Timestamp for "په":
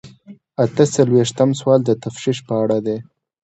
2.47-2.53